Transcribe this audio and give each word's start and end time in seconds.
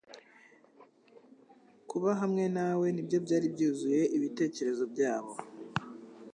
Kuba 1.89 2.09
hamwe 2.21 2.43
nawe 2.55 2.87
ni 2.91 3.01
byo 3.07 3.17
byari 3.25 3.47
byuzuye 3.53 4.01
ibitekerezo 4.17 4.83
byabo. 4.93 5.33